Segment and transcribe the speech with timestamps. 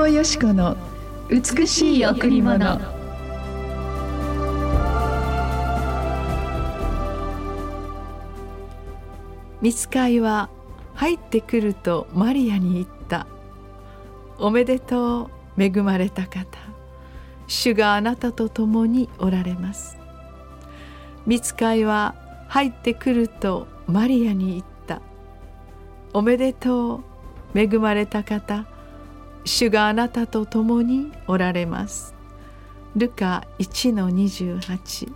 [0.00, 0.78] 藤よし子の
[1.28, 2.80] 美しい贈り物。
[9.60, 10.48] 見つかいは
[10.94, 13.26] 入ってくるとマリアに言った。
[14.38, 16.46] おめでとう恵まれた方。
[17.46, 19.98] 主があなたと共におられます。
[21.26, 22.14] 見つかいは
[22.48, 25.02] 入ってくるとマリアに言った。
[26.14, 27.02] おめでと
[27.54, 28.69] う恵まれた方。
[29.44, 32.14] 主があなたと共におられます。
[32.96, 35.12] ルカ1の28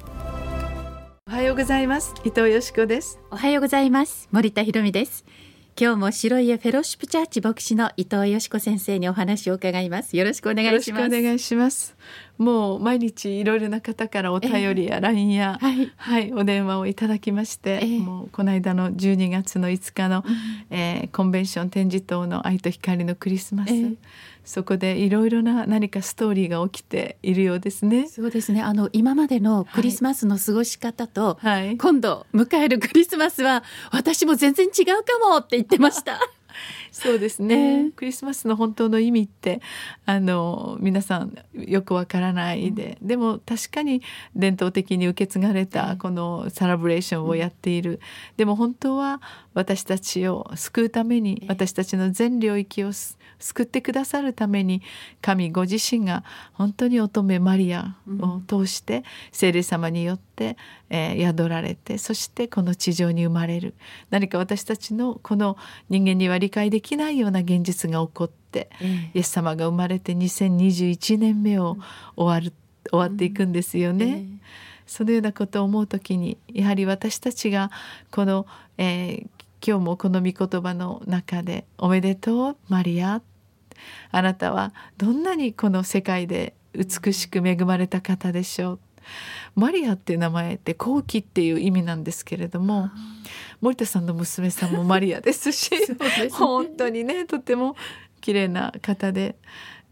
[1.27, 2.15] おはようございます。
[2.25, 3.19] 伊藤よしこです。
[3.31, 4.29] おはようございます。
[4.31, 5.25] 森田博美です。
[5.77, 10.17] 今日も白家フェロシップチャーチ牧師の伊藤よしこ先生にお話を伺います。
[10.17, 11.07] よろしくお願いします。
[11.07, 11.97] お願いします。
[12.39, 23.97] もう毎日いろいろな方からお便りや LINE や、えー、はい、はい、お電話をいただきまして、えー、もうこの間の12月の5日の、うん、えー、コンベンション展示棟の愛と光のクリスマス、えー
[24.45, 28.09] そこでいろいろな何かストーリーが起きているようですね。
[28.09, 28.63] そうですね。
[28.63, 36.21] あの今までのクリスマスの過ごし方と、はい、今度迎えるクリスマスは私も全然違うかもって言ってました。
[36.91, 39.61] そうですね、えー、クリスマスの本当の意味って
[40.07, 44.03] あの皆さんよくわからないで、うん、でも確かに
[44.35, 47.99] 伝統的に受け継がれたこのサラブレーションをやっている、うん、
[48.37, 49.21] でも本当は
[49.55, 54.83] 私たちを救うために私たちの全領域を救ってくださるために
[55.21, 60.34] 神ご自身が本当に乙女マリアを通して聖霊様によって、
[60.91, 63.75] えー、宿られてそしてこの地上に生まれる。
[64.11, 65.57] 何か私たちのこの
[65.89, 68.71] 人間には理解できないような現実が起こって、
[69.15, 71.77] イエス様が生まれて2021年目を
[72.17, 72.55] 終わる
[72.91, 74.27] 終わっていくんですよね。
[74.87, 77.71] そのようなことを思う時にやはり私たちが
[78.11, 79.27] この、えー、
[79.67, 83.23] 今日もこの御言葉の中で「おめでとうマリア」
[84.13, 88.79] あなたはどんなにこの世界で美しく恵まれた方でしょう
[89.55, 92.91] マリアっていう名前って後期っていう意味なんですけれども
[93.61, 97.77] 森田さんの娘さんもマリアですし ね、本当にねとても
[98.21, 99.37] 綺麗な方で。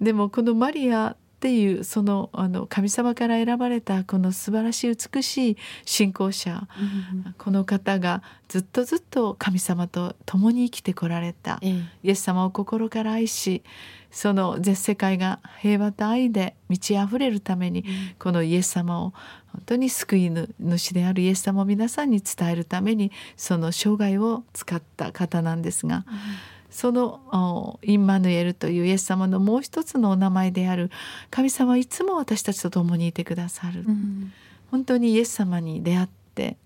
[0.00, 11.72] でもこのマリアっていうそのあの神様から選ばれたこの素晴らしい美しい信仰者、うん、この方がずっとずっと神様と共に生きてこられた、ええ、
[12.04, 13.64] イエス様を心から愛し
[14.12, 17.86] その全世界が平和と愛で満ち溢れるために、うん、
[18.20, 19.12] このイエス様を
[19.48, 20.30] 本当に救い
[20.60, 25.96] 主であるイエス様を皆さんに伝えるためにその生涯を使った方なんですが。
[25.96, 26.02] うん
[26.72, 30.90] そのインマヌエルというイエス様のもう一つのお名前である
[31.30, 34.32] 神様はいつも私たちと共にいてくださる、うん、
[34.70, 36.56] 本当にイエス様に出会って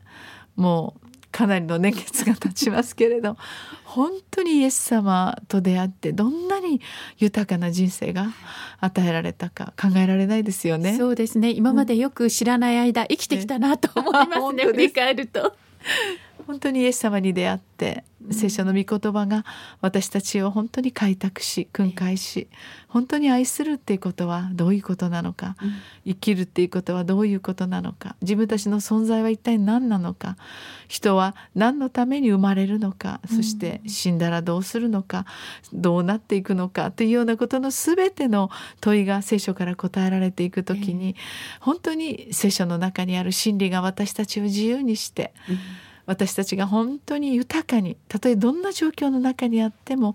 [0.55, 3.37] もうかなりの年月が経ちますけれど
[3.85, 6.81] 本当にイエス様と出会ってどんなに
[7.19, 8.29] 豊かな人生が
[8.81, 10.97] 与えられたか考えられないですよね。
[10.97, 11.51] そうですね。
[11.51, 14.65] 今までよく知らない間、生きてきたなと思いますね。
[14.67, 15.55] 振り返ると。
[16.47, 19.45] 本当にイエス様に出会って聖書の御言葉が
[19.81, 22.49] 私たちを本当に開拓し訓戒し
[22.89, 25.55] 本当に愛するっていうことはどういうことなのか、
[26.07, 30.37] 生きるっていうことはどういうことなのか自分たちの存在は一体何なのか
[30.89, 35.27] 人は何のために生まれるのかそして死んだらどうするのか
[35.73, 41.17] どうなっていくのかというようなことの全ての問いが聖書から答えられていく時に、
[41.61, 45.35] 本当に聖書の中にある真理が私たちを自由にして、
[46.07, 50.15] 私たちが本当に豊かにたとえどんな状況の中にあっても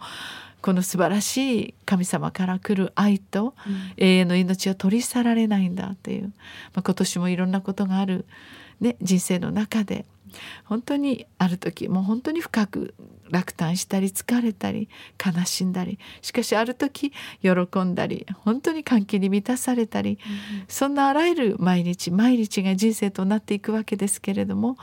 [0.62, 3.56] この素晴らしい神様から来る愛と
[3.98, 6.24] 永遠の命は取り去られないんだという、
[6.74, 8.26] まあ、今年もいろんなことがある、
[8.80, 10.06] ね、人生の中で
[10.66, 12.94] 本当にある時もう本当に深く
[13.32, 14.90] 落胆したり疲れたり
[15.24, 24.78] 悲しんだりしかしある時喜んだり本当に歓喜に満たされたり、うん、そんなあらゆる毎日毎日が人生となっていくわけですけれども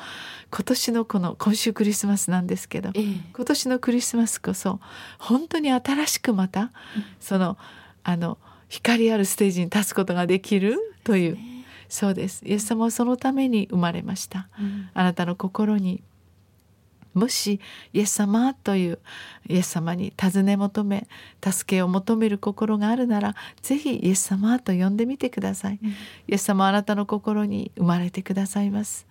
[0.51, 4.81] 今年のこの今週クリスマスなんですけど、えー、今年のクリスマスこそ
[5.19, 6.71] 本当に新しくまた、うん、
[7.21, 7.59] その
[8.03, 8.39] あの
[8.69, 11.58] 光あるステージに立つことができるという。
[11.89, 12.45] そうです。
[12.45, 16.03] イエス様はそのために生まれました、うん、あなたの心に
[17.15, 17.61] もし
[17.93, 18.99] イエス様という
[19.49, 21.09] イエス様に尋ね求め
[21.43, 25.95] 助けを求める心があるならぜひイエス様と呼んでみてください、うん、イ
[26.29, 29.07] エス様はあなたの心に生まれてくださいます。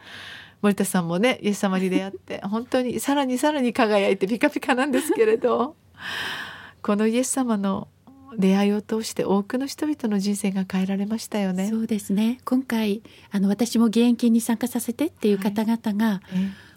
[0.61, 5.75] 森田さんもねイエス様に出会って 本当にさらにさらに輝いてピカピカなんですけれど。
[6.81, 7.89] このイエス様の
[8.37, 11.69] 出会いを通して多くの人々の人生が変えられましたよね。
[11.69, 12.39] そうですね。
[12.45, 13.01] 今回
[13.31, 16.21] あの私も義援金に参加させてっていう方々が、はい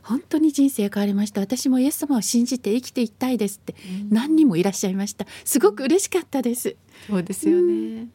[0.02, 1.41] 本当に人生変わりました。
[1.41, 3.75] 私もイエス様を信じて生きていきたいですって
[4.08, 5.26] 何人もいらっしゃいました。
[5.44, 6.76] すごく嬉しかったです。
[7.06, 7.67] そうですよね、う
[8.05, 8.12] ん、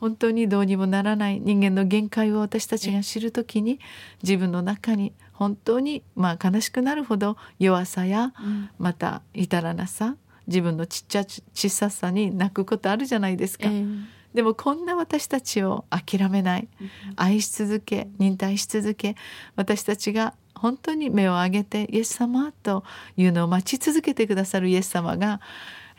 [0.00, 3.78] 本当にどうにもならない人間の限界を私たちが知るときに
[4.22, 8.32] 自分の中に本当にまあ悲しくなるほど弱さや、
[8.78, 13.66] また至らなさ自分のちっちゃ小ささに泣くことあるじゃないですか。
[13.66, 16.68] えーでもこんな私たちを諦めない
[17.16, 19.16] 愛し続け忍耐し続け
[19.56, 22.84] 私たちが本当に目を上げてイエス様と
[23.16, 25.40] いうのを待ち続けてくださるイエス様が、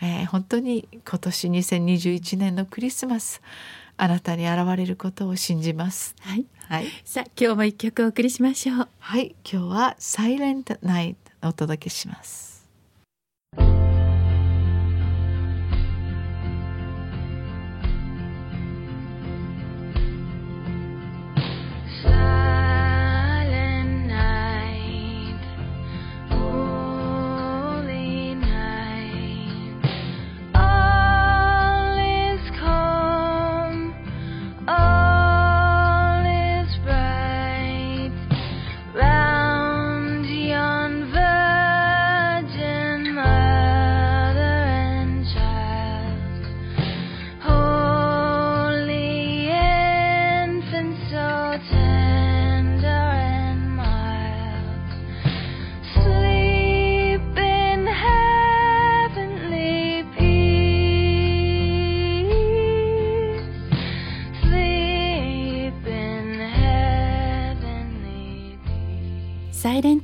[0.04, 3.42] えー、本当に今年2021年のクリスマス
[3.98, 6.16] あなたに現れることを信じます。
[6.20, 6.46] はい。
[6.70, 6.88] はい。
[7.04, 8.88] さあ今日も一曲お送りしましょう。
[9.00, 9.36] はい。
[9.52, 12.57] 今日はサイレントナイトお届けします。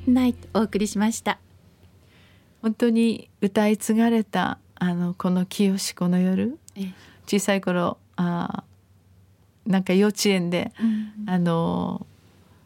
[0.05, 1.39] ナイトお送りしました。
[2.61, 6.59] 本当に歌い継がれたあのこの清子の夜。
[7.25, 8.63] 小さい頃あ
[9.65, 10.83] なんか幼稚園で、う
[11.25, 12.05] ん、あの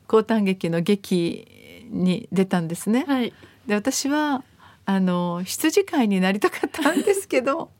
[0.08, 3.06] 高短劇の劇に出たんですね。
[3.08, 3.34] はい、
[3.68, 4.44] で私は
[4.86, 7.72] あの羊飼いになりたかったんですけど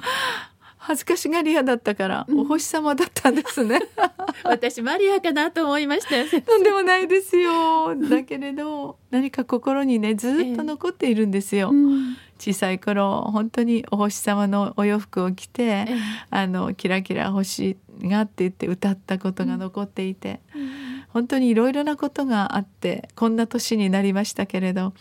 [0.86, 3.80] 恥ずかしがり屋だったからお星様だったんですね、
[4.44, 6.26] 私マリアかなと思いましたよ。
[6.46, 7.96] とんでもないですよ。
[7.96, 15.96] だけれど何か心にねずっと残っているんですよ、えー、小さい頃本当にお星様のお洋服を着て、えー、
[16.30, 20.70] あのキラキラ星がって言って歌ったことが残っていて、うん、
[21.08, 24.94] 本当にいろいろなことがあってこんな年になりましたけれど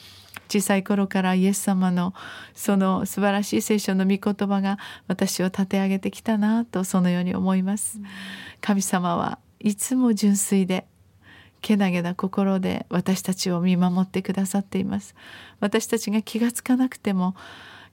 [0.48, 2.14] 小さい頃からイエス様の
[2.54, 4.78] その素晴らしい聖書の御言葉が
[5.08, 8.00] 私を立て上げてきたなとそのように思います。
[8.62, 10.86] 神様はいつも純粋で
[11.62, 15.16] けなげな心で私たちを見守ってくださっています。
[15.60, 17.36] 私たちが気がつかなくても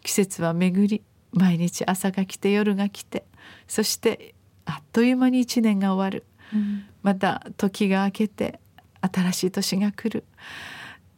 [0.03, 1.03] 季節は巡り
[1.33, 3.25] 毎日朝が来て夜が来て
[3.67, 4.35] そして
[4.67, 8.61] あっという間に一年が終わる、うん、また時が明けて
[9.01, 10.25] 新しい年が来る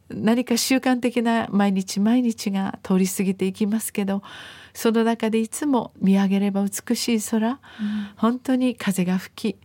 [0.09, 4.21] 何か習慣的な毎日毎日が通り過ぎていきますけど
[4.73, 7.57] その中でいつも見上げれば美しい空、うん、
[8.15, 9.59] 本当に風が吹き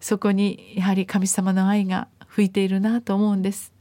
[0.00, 3.72] そこにやはり神様の愛が吹いているなと思うんです。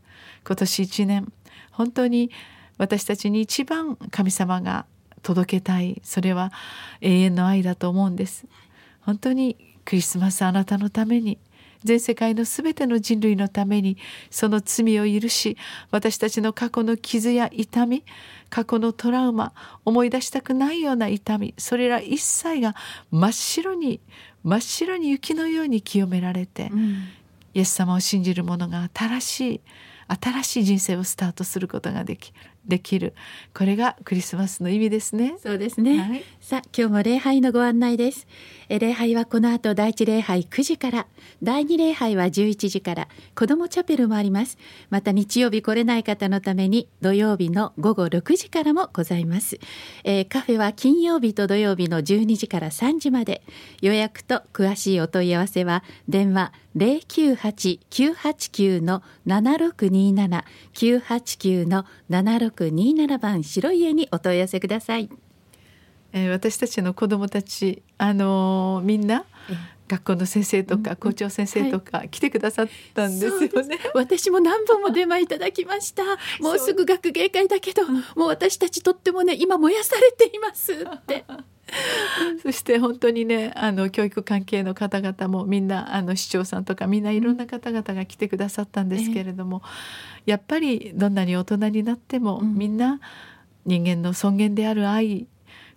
[0.47, 1.33] 今年一年
[1.71, 2.31] 本当に
[2.77, 4.85] 私たちに一番神様が
[5.21, 6.53] 届けたいそれは
[7.01, 8.45] 永遠の愛だと思うんです。
[9.01, 11.37] 本当にクリスマスあなたのために
[11.85, 13.97] 全世界の全ての人類のために
[14.29, 15.57] その罪を許し
[15.91, 18.03] 私たちの過去の傷や痛み
[18.49, 19.53] 過去のトラウマ
[19.85, 22.75] 思い出したくないような痛みそれら一切が
[23.11, 24.01] 真っ白に
[24.43, 27.07] 真っ白に雪のように清められて、うん、
[27.53, 29.61] イエス様を信じる者が新しい
[30.07, 32.31] 新しい人生をスタートすることができ
[32.67, 33.13] できる。
[33.53, 35.35] これがクリスマスの意味ですね。
[35.41, 38.27] そうですね、はい、さあ今日も礼拝のご案内です
[38.69, 41.07] 礼拝はこの後第一礼拝9時から
[41.43, 44.57] 第二礼拝は11時から子どもチャペルもあります。
[44.89, 49.59] また日曜日来れない方のために土曜日の午後6時からもございます、
[50.03, 53.41] えー、カフェは金曜日と土曜日の12時から3時まで。
[53.81, 60.43] 予約と詳しいお問い合わせは電話098-989の7627
[60.73, 65.09] 989の7627番白い家にお問い合わせください。
[66.15, 69.25] えー、私たちの子どもたち、あのー、みんな
[69.89, 73.75] 学校の先生とか校長先生とか来てくださったんですよね。
[73.75, 76.03] はい、私も何本も出前いただきました。
[76.39, 81.25] もうすぐ学芸会だけど、もう私たちとってもね今燃やされていますって。
[82.41, 93.01] そして本当にねあの教育関係の方々もみんなあの市長さんとかみんないろんな方々が来てくださったんですけれども、えー、やっぱりどんなに大人になっても、うん、みんな
[93.65, 95.27] 人間の尊厳である愛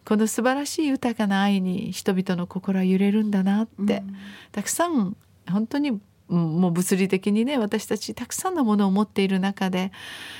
[0.08, 4.16] この素晴らしい豊かな愛に人々の心は揺れるんだなって、うん、
[4.52, 5.14] たくさん
[5.46, 9.92] 本当にうんもう物理的にね私たちたくさんのものを持っている中で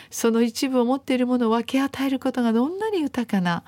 [0.09, 3.63] その一部を持っているものを分け与えることがどんなに豊かな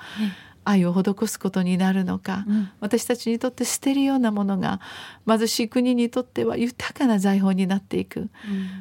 [0.65, 4.81] 愛を施すことになるのか、うん私たちにとって捨てるようなものが
[5.27, 8.29] 貧しい国にとっては豊かな財宝になっていく。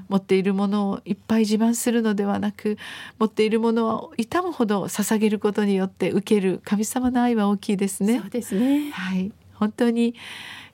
[0.08, 2.78] 持っているものをいっぱい自慢するのではなく
[3.20, 8.30] 持っているものを痛むほど捧げることによって受ける神様の愛は大きいですねそう。
[8.30, 8.92] ですね。
[8.92, 10.16] はい、本当に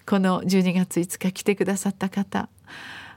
[0.06, 2.50] この12月5日来てくださった方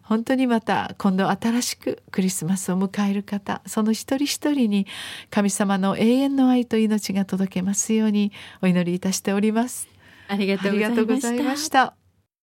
[0.09, 4.87] 本当にまた今度新しくクリスマスを迎える方その一人一人に
[5.29, 9.87] 神様の永遠の愛と命が届けますようにお祈りいたしております。
[10.29, 11.69] ありがとうございまし。
[11.69, 12.08] た。